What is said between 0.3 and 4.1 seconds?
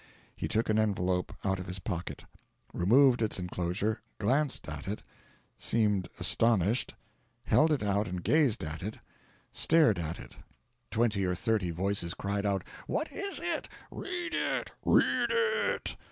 He took an envelope out of his pocket, removed its enclosure,